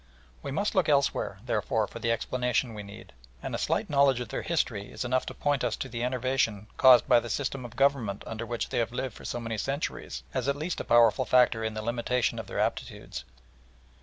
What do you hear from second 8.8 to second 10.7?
lived for so many centuries as at